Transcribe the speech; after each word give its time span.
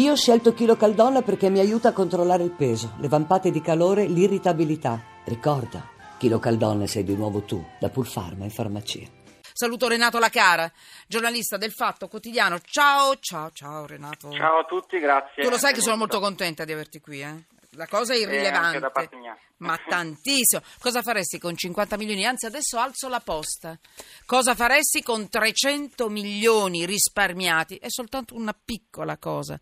Io 0.00 0.12
ho 0.12 0.16
scelto 0.16 0.54
Chilo 0.54 0.76
Caldonna 0.76 1.20
perché 1.20 1.50
mi 1.50 1.58
aiuta 1.58 1.90
a 1.90 1.92
controllare 1.92 2.42
il 2.42 2.52
peso, 2.52 2.94
le 3.00 3.08
vampate 3.08 3.50
di 3.50 3.60
calore, 3.60 4.06
l'irritabilità. 4.06 4.98
Ricorda, 5.24 5.86
Chilo 6.16 6.38
Caldonna 6.38 6.86
sei 6.86 7.04
di 7.04 7.14
nuovo 7.14 7.42
tu, 7.42 7.62
da 7.78 7.90
Pulfarma 7.90 8.44
in 8.44 8.50
farmacia. 8.50 9.06
Saluto 9.52 9.88
Renato 9.88 10.18
Lacara, 10.18 10.72
giornalista 11.06 11.58
del 11.58 11.72
Fatto 11.72 12.08
Quotidiano. 12.08 12.60
Ciao, 12.60 13.18
ciao, 13.18 13.50
ciao 13.52 13.84
Renato. 13.84 14.32
Ciao 14.32 14.60
a 14.60 14.64
tutti, 14.64 14.98
grazie. 14.98 15.42
Tu 15.42 15.50
lo 15.50 15.58
sai 15.58 15.74
che 15.74 15.82
sono 15.82 15.98
molto 15.98 16.18
contenta 16.18 16.64
di 16.64 16.72
averti 16.72 16.98
qui, 16.98 17.20
eh? 17.20 17.44
La 17.74 17.86
cosa 17.86 18.14
è 18.14 18.16
irrilevante. 18.16 18.78
Eh, 18.78 18.80
da 18.80 18.90
parte 18.90 19.16
mia. 19.16 19.36
Ma 19.60 19.78
tantissimo. 19.86 20.62
Cosa 20.80 21.02
faresti 21.02 21.38
con 21.38 21.54
50 21.54 21.98
milioni? 21.98 22.24
Anzi, 22.24 22.46
adesso 22.46 22.78
alzo 22.78 23.08
la 23.08 23.20
posta. 23.20 23.78
Cosa 24.24 24.54
faresti 24.54 25.02
con 25.02 25.28
300 25.28 26.08
milioni 26.08 26.86
risparmiati? 26.86 27.76
È 27.76 27.90
soltanto 27.90 28.34
una 28.34 28.54
piccola 28.54 29.18
cosa. 29.18 29.60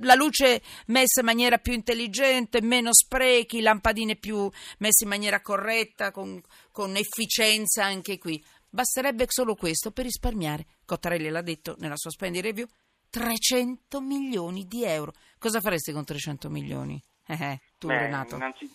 La 0.00 0.14
luce 0.14 0.62
messa 0.86 1.20
in 1.20 1.26
maniera 1.26 1.58
più 1.58 1.72
intelligente, 1.72 2.62
meno 2.62 2.92
sprechi, 2.92 3.60
lampadine 3.60 4.16
più 4.16 4.48
messe 4.78 5.04
in 5.04 5.10
maniera 5.10 5.40
corretta, 5.40 6.10
con, 6.10 6.40
con 6.72 6.96
efficienza 6.96 7.84
anche 7.84 8.18
qui. 8.18 8.42
Basterebbe 8.68 9.24
solo 9.28 9.54
questo 9.54 9.90
per 9.90 10.04
risparmiare. 10.04 10.66
Cottarelli 10.84 11.28
l'ha 11.28 11.42
detto 11.42 11.74
nella 11.78 11.96
sua 11.96 12.10
Spendi 12.10 12.40
Review. 12.40 12.66
300 13.10 14.00
milioni 14.00 14.66
di 14.66 14.84
euro. 14.84 15.12
Cosa 15.38 15.60
faresti 15.60 15.92
con 15.92 16.04
300 16.04 16.48
milioni? 16.48 17.02
Eh, 17.26 17.34
eh, 17.34 17.60
tu 17.78 17.88
Beh, 17.88 17.98
Renato. 17.98 18.36
innanzi- 18.36 18.70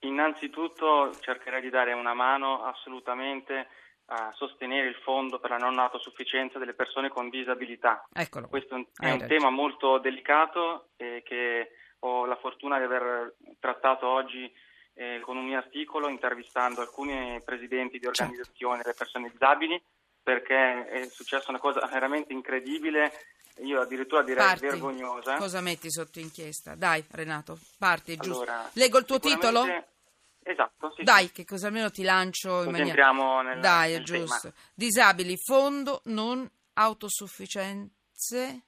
innanzitutto 0.00 1.14
cercherei 1.20 1.62
di 1.62 1.70
dare 1.70 1.94
una 1.94 2.14
mano 2.14 2.64
assolutamente 2.64 3.68
a 4.10 4.32
sostenere 4.34 4.88
il 4.88 4.94
fondo 4.96 5.38
per 5.38 5.50
la 5.50 5.56
non 5.56 5.78
autosufficienza 5.78 6.58
delle 6.58 6.74
persone 6.74 7.08
con 7.08 7.28
disabilità. 7.28 8.06
Eccolo. 8.12 8.48
Questo 8.48 8.86
è 8.96 9.10
un, 9.10 9.26
tema 9.26 9.50
molto 9.50 9.98
delicato 9.98 10.90
e 10.96 11.22
che 11.24 11.72
ho 12.00 12.24
la 12.24 12.36
fortuna 12.36 12.78
di 12.78 12.84
aver 12.84 13.34
trattato 13.58 14.06
oggi 14.06 14.50
eh, 14.94 15.20
con 15.22 15.36
un 15.36 15.44
mio 15.44 15.58
articolo 15.58 16.08
intervistando 16.08 16.80
alcuni 16.80 17.40
presidenti 17.44 17.98
di 17.98 18.04
Certo. 18.04 18.22
organizzazioni 18.22 18.80
delle 18.82 18.94
persone 18.96 19.30
disabili 19.30 19.82
perché 20.22 20.86
è 20.86 21.08
successa 21.08 21.46
una 21.48 21.58
cosa 21.58 21.86
veramente 21.86 22.34
incredibile, 22.34 23.12
io 23.62 23.80
addirittura 23.80 24.22
direi 24.22 24.44
Parti. 24.44 24.66
vergognosa. 24.66 25.36
Cosa 25.36 25.62
metti 25.62 25.90
sotto 25.90 26.18
inchiesta? 26.18 26.74
Dai, 26.74 27.02
Renato, 27.10 27.58
parti, 27.78 28.12
è 28.12 28.16
giusto. 28.16 28.42
Allora, 28.42 28.70
Leggo 28.74 28.98
il 28.98 29.04
tuo 29.06 29.18
titolo? 29.18 29.64
Esatto, 30.48 30.94
sì, 30.96 31.02
Dai, 31.02 31.26
sì. 31.26 31.32
che 31.32 31.44
così 31.44 31.66
almeno 31.66 31.90
ti 31.90 32.02
lancio 32.02 32.62
in 32.62 32.70
maniera... 32.70 33.12
Nel, 33.42 33.60
Dai, 33.60 33.92
è 33.92 33.96
nel 33.96 34.04
giusto. 34.04 34.50
tema. 34.50 34.54
Disabili, 34.72 35.36
fondo 35.36 36.00
non 36.06 36.50
autosufficienze 36.72 38.64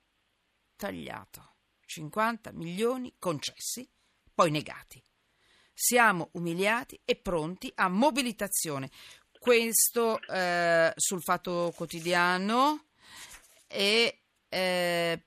tagliato. 0.76 1.54
50 1.86 2.52
milioni 2.52 3.14
concessi, 3.18 3.90
poi 4.34 4.50
negati. 4.50 5.02
Siamo 5.72 6.28
umiliati 6.32 7.00
e 7.02 7.16
pronti 7.16 7.72
a 7.74 7.88
mobilitazione. 7.88 8.90
Questo 9.38 10.20
eh, 10.20 10.92
sul 10.96 11.22
Fatto 11.22 11.72
Quotidiano 11.74 12.88
e, 13.66 14.24
eh, 14.50 15.24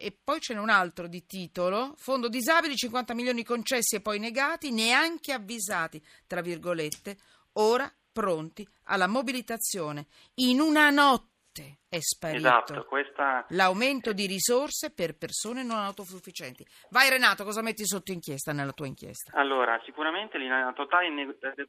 e 0.00 0.16
poi 0.24 0.40
ce 0.40 0.54
n'è 0.54 0.60
un 0.60 0.70
altro 0.70 1.06
di 1.06 1.26
titolo. 1.26 1.92
Fondo 1.96 2.30
disabili, 2.30 2.74
50 2.74 3.12
milioni 3.12 3.44
concessi 3.44 3.96
e 3.96 4.00
poi 4.00 4.18
negati, 4.18 4.72
neanche 4.72 5.32
avvisati, 5.32 6.02
tra 6.26 6.40
virgolette, 6.40 7.18
ora 7.54 7.92
pronti 8.10 8.66
alla 8.84 9.06
mobilitazione. 9.06 10.06
In 10.36 10.60
una 10.60 10.88
notte 10.88 11.80
è 11.86 11.98
sparito 12.00 12.46
Esatto, 12.46 12.84
questa 12.84 13.44
l'aumento 13.50 14.14
di 14.14 14.24
risorse 14.26 14.90
per 14.90 15.18
persone 15.18 15.62
non 15.62 15.76
autosufficienti. 15.76 16.64
Vai 16.90 17.10
Renato, 17.10 17.44
cosa 17.44 17.60
metti 17.60 17.84
sotto 17.84 18.10
inchiesta 18.10 18.52
nella 18.52 18.72
tua 18.72 18.86
inchiesta? 18.86 19.32
Allora, 19.34 19.78
sicuramente 19.84 20.38
la 20.38 20.72
totale 20.74 21.08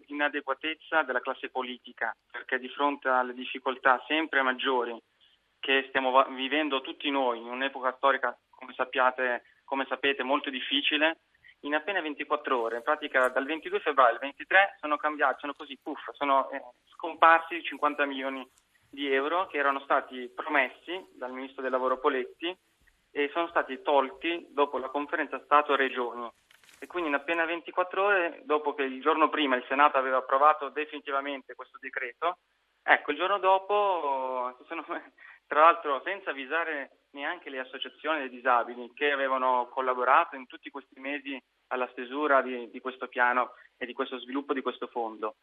inadeguatezza 0.05 1.03
della 1.03 1.19
classe 1.19 1.49
politica, 1.49 2.15
perché 2.31 2.59
di 2.59 2.69
fronte 2.69 3.09
alle 3.09 3.33
difficoltà 3.33 4.01
sempre 4.07 4.41
maggiori 4.41 4.97
che 5.61 5.85
stiamo 5.87 6.25
vivendo 6.33 6.81
tutti 6.81 7.09
noi 7.09 7.39
in 7.39 7.47
un'epoca 7.47 7.93
storica, 7.95 8.37
come 8.49 8.73
sappiate, 8.73 9.43
come 9.63 9.85
sapete, 9.87 10.23
molto 10.23 10.49
difficile, 10.49 11.21
in 11.61 11.75
appena 11.75 12.01
24 12.01 12.59
ore, 12.59 12.77
in 12.77 12.83
pratica 12.83 13.29
dal 13.29 13.45
22 13.45 13.79
febbraio 13.79 14.13
al 14.13 14.19
23 14.19 14.77
sono 14.79 14.97
cambiati, 14.97 15.39
sono 15.39 15.53
così, 15.53 15.77
puff, 15.81 16.09
sono 16.13 16.49
eh, 16.49 16.61
scomparsi 16.93 17.61
50 17.61 18.05
milioni 18.05 18.45
di 18.89 19.13
euro 19.13 19.47
che 19.47 19.57
erano 19.57 19.79
stati 19.81 20.29
promessi 20.33 21.07
dal 21.13 21.31
Ministro 21.31 21.61
del 21.61 21.71
Lavoro 21.71 21.99
Poletti 21.99 22.53
e 23.11 23.29
sono 23.31 23.47
stati 23.47 23.81
tolti 23.81 24.47
dopo 24.49 24.79
la 24.79 24.89
conferenza 24.89 25.39
Stato-Regioni. 25.43 26.27
E 26.79 26.87
quindi 26.87 27.09
in 27.09 27.15
appena 27.15 27.45
24 27.45 28.03
ore, 28.03 28.41
dopo 28.43 28.73
che 28.73 28.81
il 28.81 28.99
giorno 29.01 29.29
prima 29.29 29.55
il 29.55 29.65
Senato 29.67 29.97
aveva 29.97 30.17
approvato 30.17 30.69
definitivamente 30.69 31.53
questo 31.53 31.77
decreto, 31.79 32.39
ecco, 32.81 33.11
il 33.11 33.17
giorno 33.17 33.37
dopo, 33.37 34.55
si 34.57 34.65
sono, 34.67 34.83
tra 35.51 35.63
l'altro 35.63 36.01
senza 36.05 36.29
avvisare 36.29 37.07
neanche 37.11 37.49
le 37.49 37.59
associazioni 37.59 38.19
dei 38.19 38.29
disabili 38.29 38.89
che 38.93 39.11
avevano 39.11 39.67
collaborato 39.67 40.37
in 40.37 40.47
tutti 40.47 40.69
questi 40.69 40.97
mesi 40.97 41.37
alla 41.67 41.89
stesura 41.91 42.41
di, 42.41 42.69
di 42.69 42.79
questo 42.79 43.09
piano 43.09 43.51
e 43.75 43.85
di 43.85 43.91
questo 43.91 44.17
sviluppo 44.19 44.53
di 44.53 44.61
questo 44.61 44.87
fondo. 44.87 45.35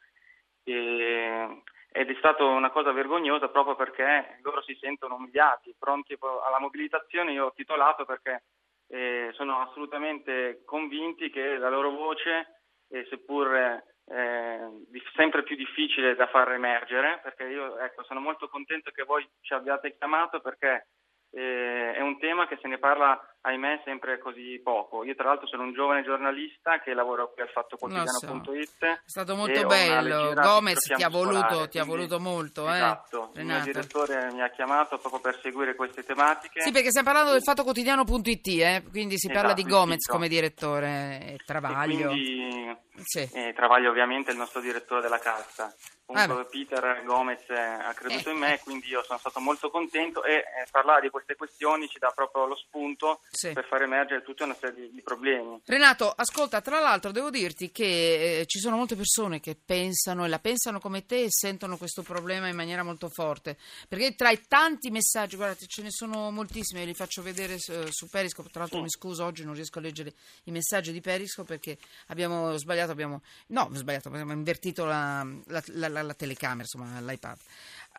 E- 0.65 1.63
ed 1.91 2.11
è 2.11 2.15
stata 2.17 2.43
una 2.43 2.71
cosa 2.71 2.91
vergognosa 2.93 3.49
proprio 3.49 3.77
perché 3.77 4.39
loro 4.43 4.63
si 4.63 4.75
sentono 4.81 5.17
umiliati, 5.17 5.75
pronti 5.79 6.17
alla 6.19 6.59
mobilitazione. 6.59 7.33
Io 7.33 7.47
ho 7.47 7.53
titolato 7.53 8.07
perché 8.07 8.45
eh, 8.87 9.29
sono 9.35 9.61
assolutamente 9.61 10.63
convinti 10.65 11.29
che 11.29 11.59
la 11.59 11.69
loro 11.69 11.91
voce, 11.91 12.63
eh, 12.89 13.07
seppur 13.11 13.83
eh, 14.11 14.69
sempre 15.15 15.43
più 15.43 15.57
difficile 15.57 16.15
da 16.15 16.27
far 16.29 16.53
emergere, 16.53 17.21
perché 17.23 17.45
io 17.45 17.79
ecco, 17.79 18.05
sono 18.05 18.21
molto 18.21 18.49
contento 18.49 18.91
che 18.91 19.05
voi 19.05 19.29
ci 19.41 19.53
abbiate 19.53 19.97
chiamato 19.97 20.41
perché 20.41 20.89
eh, 21.31 21.93
è 21.95 22.01
un 22.01 22.19
tema 22.19 22.47
che 22.47 22.59
se 22.61 22.69
ne 22.69 22.79
parla, 22.79 23.21
ahimè, 23.43 23.83
sempre 23.85 24.19
così 24.19 24.61
poco. 24.63 25.05
Io 25.05 25.15
tra 25.15 25.29
l'altro 25.29 25.47
sono 25.47 25.63
un 25.63 25.73
giovane 25.73 26.03
giornalista 26.03 26.79
che 26.81 26.93
lavora 26.95 27.25
qui 27.27 27.43
al 27.43 27.49
Fatto 27.51 27.77
Quotidiano.it. 27.77 28.85
È 28.85 28.99
stato 29.07 29.33
e 29.33 29.37
molto 29.37 29.67
bello. 29.67 30.35
Gomez 30.35 30.79
ti 30.95 31.03
ha 31.03 31.09
voluto, 31.09 31.39
scolare, 31.49 31.69
ti 31.69 31.79
ha 31.79 31.85
voluto 31.85 32.21
molto, 32.21 32.69
eh? 32.69 32.75
Esatto, 32.75 33.31
il 33.35 33.45
mio 33.45 33.61
direttore 33.61 34.33
mi 34.33 34.43
ha 34.43 34.51
chiamato 34.51 34.99
proprio 34.99 35.21
per 35.21 35.39
seguire 35.43 35.75
queste 35.75 36.03
tematiche. 36.05 36.61
Sì, 36.61 36.71
perché 36.73 36.91
stiamo 36.91 37.09
parlando 37.09 37.33
del 37.33 37.43
fatto 37.43 37.63
quotidiano.it, 37.63 38.47
eh? 38.49 38.83
quindi 38.91 39.19
si 39.19 39.29
parla 39.29 39.53
Esatto, 39.53 39.55
di 39.55 39.61
il 39.63 39.69
Gomez 39.69 39.99
sito. 40.01 40.13
come 40.13 40.29
direttore 40.29 40.87
e 41.23 41.33
E 41.35 41.37
Travaglio. 41.45 42.09
quindi 42.09 42.77
Sì. 43.03 43.29
eh, 43.33 43.53
Travaglio 43.55 43.91
ovviamente 43.91 44.31
è 44.31 44.33
il 44.33 44.39
nostro 44.39 44.61
direttore 44.61 45.01
della 45.01 45.19
cassa. 45.19 45.73
Comunque 46.05 46.37
Vabbè. 46.37 46.49
Peter 46.49 47.03
Gomez 47.05 47.45
eh, 47.51 47.55
ha 47.61 47.93
creduto 47.93 48.31
Eh, 48.31 48.33
in 48.33 48.39
me, 48.39 48.55
eh. 48.55 48.61
quindi 48.61 48.89
io 48.89 49.03
sono 49.03 49.19
stato 49.19 49.41
molto 49.41 49.69
contento 49.71 50.25
e 50.25 50.37
eh, 50.37 50.45
parlare 50.71 51.03
di 51.03 51.11
queste 51.11 51.37
questioni 51.37 51.87
ci 51.87 51.99
dà 51.99 52.11
proprio 52.15 52.47
lo 52.47 52.57
spunto 52.57 53.21
Sì. 53.31 53.53
per 53.53 53.67
far 53.67 53.83
emergere 53.83 54.23
tutta 54.23 54.45
una 54.45 54.57
serie 54.59 54.89
di, 54.89 54.95
di 54.95 55.03
problemi. 55.03 55.61
Renato, 55.65 56.11
ascolta, 56.11 56.61
tra 56.61 56.81
l'altro 56.81 57.13
devo 57.13 57.31
dirti 57.31 57.71
che 57.71 58.41
eh, 58.41 58.47
ci 58.47 58.59
sono 58.59 58.77
molte 58.77 58.97
persone 58.97 59.39
che 59.41 59.55
pensano 59.63 60.25
e 60.25 60.29
la 60.29 60.39
pensano 60.39 60.81
come 60.81 61.05
te 61.07 61.25
e 61.25 61.27
sentono 61.31 61.77
questo 61.77 62.03
problema 62.03 62.49
in 62.49 62.57
maniera 62.57 62.83
molto 62.83 63.09
forte, 63.09 63.57
perché 63.87 64.15
tra 64.15 64.31
i 64.31 64.41
tanti 64.49 64.91
messaggi, 64.91 65.37
guardate, 65.37 65.67
ce 65.67 65.83
ne 65.83 65.91
sono 65.91 66.31
moltissimi, 66.31 66.85
li 66.87 66.95
faccio 66.95 67.23
vedere 67.23 67.59
su, 67.59 67.73
su 67.91 68.09
Periscope, 68.09 68.49
tra 68.51 68.61
l'altro 68.61 68.79
Sì. 68.79 68.85
mi 68.85 68.91
scuso, 68.91 69.25
oggi 69.25 69.45
non 69.45 69.55
riesco 69.55 69.79
a 69.79 69.83
leggere 69.83 70.15
i 70.45 70.51
messaggi 70.51 70.91
di 70.93 71.01
Periscope 71.01 71.57
perché 71.59 71.79
abbiamo 72.07 72.57
sbagliato, 72.57 72.93
abbiamo, 72.93 73.23
no, 73.49 73.69
sbagliato, 73.75 74.09
abbiamo 74.09 74.33
invertito 74.33 74.85
la, 74.85 75.25
la- 75.47 75.63
la- 75.67 75.89
la- 75.89 76.03
la 76.03 76.15
telecamera, 76.15 76.63
insomma, 76.63 76.99
l'iPad. 77.01 77.37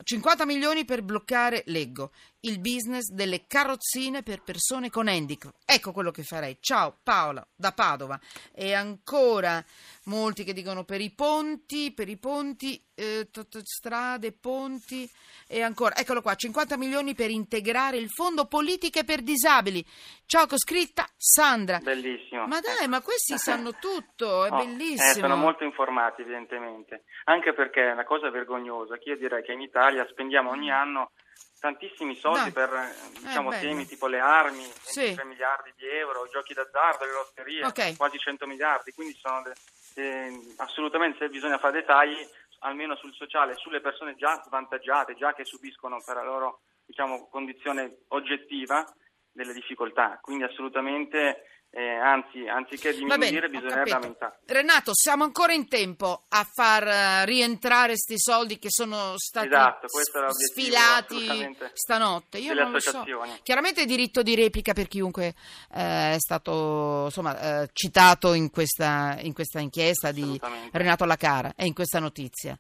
50 0.02 0.46
milioni 0.46 0.86
per 0.86 1.04
bloccare, 1.04 1.64
leggo, 1.66 2.12
il 2.42 2.60
business 2.60 3.10
delle 3.10 3.46
carrozzine 3.48 4.24
per 4.24 4.42
persone 4.44 4.90
con 4.90 5.08
handicap. 5.08 5.54
Ecco 5.66 5.92
quello 5.92 6.12
che 6.12 6.24
farei. 6.24 6.58
Ciao 6.62 6.98
Paola 7.04 7.46
da 7.54 7.74
Padova. 7.74 8.20
E 8.54 8.74
ancora 8.74 9.64
molti 10.10 10.44
che 10.44 10.52
dicono 10.54 10.84
per 10.84 11.00
i 11.00 11.12
ponti, 11.12 11.94
per 11.94 12.10
i 12.10 12.18
ponti, 12.18 12.84
eh, 12.96 13.30
strade, 13.64 14.34
ponti 14.34 15.10
e 15.48 15.62
ancora. 15.62 15.96
Eccolo 15.96 16.22
qua, 16.22 16.36
50 16.36 16.76
milioni 16.78 17.14
per 17.16 17.30
integrare 17.30 17.96
il 17.98 18.10
fondo 18.10 18.46
politiche 18.46 19.06
per 19.06 19.22
disabili. 19.22 19.86
Ciao 20.26 20.46
scritta 20.58 21.08
Sandra. 21.16 21.78
Bellissimo. 21.80 22.46
Ma 22.48 22.60
dai, 22.60 22.88
ma 22.88 23.02
questi 23.02 23.38
sanno 23.38 23.76
tutto, 23.80 24.46
è 24.46 24.50
Oh, 24.52 24.58
bellissimo. 24.58 25.10
eh, 25.10 25.14
sono 25.14 25.36
molto 25.38 25.64
informati 25.64 26.22
evidentemente, 26.24 27.04
anche 27.26 27.54
perché 27.54 27.88
è 27.90 27.92
una 27.94 28.04
cosa 28.06 28.30
vergognosa 28.30 28.98
che 28.98 29.10
io 29.12 29.18
direi 29.18 29.44
che 29.44 29.54
in 29.54 29.62
Italia 29.62 30.06
spendiamo 30.10 30.50
ogni 30.50 30.72
anno 30.72 31.12
tantissimi 31.60 32.16
soldi 32.16 32.40
Dai. 32.40 32.52
per 32.54 32.74
eh, 32.74 33.20
diciamo, 33.20 33.50
bello. 33.50 33.62
temi 33.62 33.86
tipo 33.86 34.08
le 34.08 34.20
armi, 34.20 34.64
Sì. 34.82 35.02
23 35.02 35.26
miliardi 35.26 35.74
di 35.76 35.86
euro, 35.88 36.26
giochi 36.32 36.54
d'azzardo, 36.54 37.04
le 37.06 37.12
lotterie, 37.12 37.66
Ok. 37.66 37.98
quasi 37.98 38.18
100 38.18 38.48
miliardi, 38.48 38.94
quindi 38.94 39.14
sono 39.20 39.42
de- 39.44 39.54
eh, 40.00 40.54
assolutamente 40.58 41.18
se 41.20 41.30
bisogna 41.30 41.58
fare 41.58 41.74
dei 41.74 41.86
tagli 41.86 42.18
almeno 42.60 42.96
sul 42.96 43.14
sociale, 43.14 43.56
sulle 43.56 43.82
persone 43.82 44.16
già 44.16 44.42
svantaggiate, 44.46 45.16
già 45.16 45.34
che 45.34 45.46
subiscono 45.46 46.02
per 46.06 46.16
la 46.16 46.24
loro 46.24 46.62
diciamo, 46.86 47.28
condizione 47.30 48.00
oggettiva, 48.10 48.86
delle 49.32 49.54
difficoltà, 49.54 50.20
quindi 50.22 50.44
assolutamente 50.44 51.44
eh, 51.72 51.98
anzi, 51.98 52.48
anziché 52.48 52.94
diminuire 52.94 53.48
bene, 53.48 53.50
bisognerebbe 53.50 53.92
aumentare. 53.92 54.40
Renato, 54.48 54.92
siamo 54.94 55.24
ancora 55.24 55.54
in 55.54 55.68
tempo 55.68 56.24
a 56.28 56.44
far 56.44 56.84
uh, 56.84 57.26
rientrare 57.26 57.90
questi 57.90 58.18
soldi 58.18 58.58
che 58.58 58.70
sono 58.72 59.14
stati 59.18 59.48
esatto, 59.48 59.88
sfilati 59.88 61.56
stanotte. 61.74 62.40
Io 62.40 62.56
non 62.56 62.72
lo 62.72 62.80
so. 62.80 63.06
Chiaramente 63.44 63.86
diritto 63.86 64.24
di 64.24 64.34
replica 64.34 64.74
per 64.74 64.88
chiunque 64.88 65.36
eh, 65.74 66.14
è 66.14 66.18
stato 66.18 67.04
insomma, 67.06 67.62
eh, 67.62 67.70
citato 67.72 68.34
in 68.34 68.50
questa, 68.50 69.18
in 69.22 69.34
questa 69.34 69.60
inchiesta 69.60 70.12
di 70.12 70.40
Renato 70.72 71.06
Lacara 71.06 71.54
e 71.56 71.68
in 71.68 71.74
questa 71.76 72.00
notizia. 72.00 72.58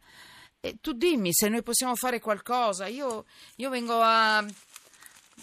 Tu 0.81 0.91
dimmi 0.91 1.29
se 1.31 1.47
noi 1.47 1.63
possiamo 1.63 1.95
fare 1.95 2.19
qualcosa. 2.19 2.85
Io, 2.85 3.25
io 3.55 3.69
vengo 3.69 3.99
a 4.01 4.45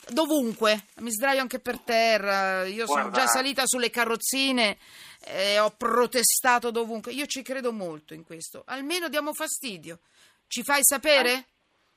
dovunque, 0.09 0.85
mi 0.99 1.11
sdraio 1.11 1.41
anche 1.41 1.59
per 1.59 1.79
terra, 1.81 2.65
io 2.65 2.87
Guarda. 2.87 3.03
sono 3.03 3.15
già 3.15 3.27
salita 3.27 3.63
sulle 3.67 3.91
carrozzine 3.91 4.79
e 5.25 5.59
ho 5.59 5.71
protestato 5.71 6.71
dovunque. 6.71 7.13
Io 7.13 7.27
ci 7.27 7.43
credo 7.43 7.73
molto 7.73 8.15
in 8.15 8.25
questo, 8.25 8.63
almeno 8.67 9.09
diamo 9.09 9.33
fastidio. 9.33 10.01
Ci 10.47 10.63
fai 10.63 10.81
sapere? 10.83 11.33
Eh, 11.33 11.45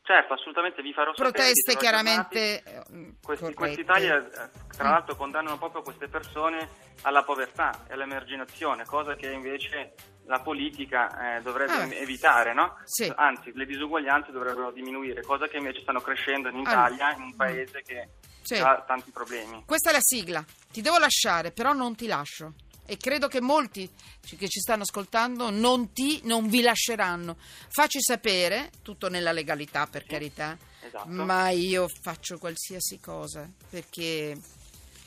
certo, 0.01 0.33
assolutamente, 0.33 0.81
vi 0.81 0.91
farò 0.91 1.13
Proteste 1.13 1.71
sapere. 1.71 1.77
chiaramente. 1.77 2.63
Eh, 2.63 3.13
questi, 3.21 3.53
questi 3.53 3.85
tagli, 3.85 4.07
eh, 4.07 4.29
tra 4.75 4.89
l'altro, 4.89 5.15
condannano 5.15 5.57
proprio 5.57 5.83
queste 5.83 6.07
persone 6.07 6.67
alla 7.03 7.23
povertà 7.23 7.85
e 7.87 7.93
all'emarginazione, 7.93 8.85
cosa 8.85 9.15
che 9.15 9.31
invece 9.31 9.93
la 10.29 10.39
politica 10.41 11.37
eh, 11.37 11.41
dovrebbe 11.41 11.73
ah, 11.73 11.95
evitare, 11.95 12.53
no? 12.53 12.77
Sì. 12.83 13.11
Anzi, 13.15 13.51
le 13.55 13.65
disuguaglianze 13.65 14.31
dovrebbero 14.31 14.71
diminuire, 14.71 15.23
cosa 15.23 15.47
che 15.47 15.57
invece 15.57 15.81
stanno 15.81 16.01
crescendo 16.01 16.49
in 16.49 16.59
Italia, 16.59 17.07
allora. 17.07 17.15
in 17.15 17.21
un 17.23 17.35
paese 17.35 17.81
che 17.81 18.09
sì. 18.43 18.53
ha 18.53 18.83
tanti 18.85 19.09
problemi. 19.09 19.63
Questa 19.65 19.89
è 19.89 19.93
la 19.93 20.01
sigla. 20.01 20.45
Ti 20.71 20.81
devo 20.81 20.99
lasciare, 20.99 21.51
però 21.51 21.73
non 21.73 21.95
ti 21.95 22.05
lascio. 22.05 22.53
E 22.85 22.97
credo 22.97 23.27
che 23.27 23.41
molti 23.41 23.89
che 24.21 24.47
ci 24.47 24.59
stanno 24.59 24.83
ascoltando 24.83 25.49
non 25.49 25.91
ti, 25.93 26.21
non 26.25 26.47
vi 26.47 26.61
lasceranno. 26.61 27.35
Facci 27.39 27.99
sapere, 27.99 28.69
tutto 28.83 29.09
nella 29.09 29.31
legalità 29.31 29.87
per 29.87 30.03
sì, 30.03 30.09
carità, 30.09 30.55
esatto. 30.79 31.07
ma 31.09 31.49
io 31.49 31.87
faccio 31.87 32.37
qualsiasi 32.37 32.99
cosa 32.99 33.49
perché 33.69 34.37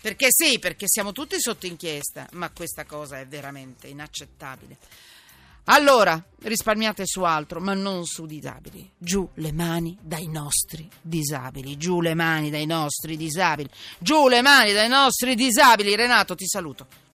perché 0.03 0.27
sì, 0.31 0.59
perché 0.59 0.87
siamo 0.89 1.13
tutti 1.13 1.37
sotto 1.39 1.67
inchiesta, 1.67 2.29
ma 2.33 2.51
questa 2.51 2.85
cosa 2.85 3.21
è 3.21 3.27
veramente 3.27 3.87
inaccettabile. 3.87 4.77
Allora, 5.67 6.21
risparmiate 6.41 7.07
su 7.07 7.23
altro, 7.23 7.61
ma 7.61 7.73
non 7.73 8.05
su 8.05 8.27
disabili. 8.27 8.91
Giù 8.99 9.29
le 9.35 9.53
mani 9.53 9.97
dai 10.03 10.27
nostri 10.27 10.91
disabili. 11.01 11.77
Giù 11.77 12.01
le 12.01 12.15
mani 12.15 12.51
dai 12.51 12.67
nostri 12.67 13.17
disabili. 13.17 13.71
Giù 13.99 14.27
le 14.27 14.43
mani 14.43 14.73
dai 14.73 14.89
nostri 14.89 15.37
disabili. 15.37 15.95
Renato, 15.95 16.35
ti 16.35 16.49
saluto. 16.49 17.02